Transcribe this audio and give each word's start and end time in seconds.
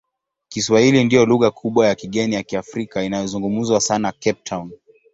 Kiswahili 0.49 1.03
ndiyo 1.03 1.25
lugha 1.25 1.51
kubwa 1.51 1.87
ya 1.87 1.95
kigeni 1.95 2.35
ya 2.35 2.43
Kiafrika 2.43 3.03
inayozungumzwa 3.03 3.81
sana 3.81 4.11
Cape 4.11 4.41
Town. 4.43 4.71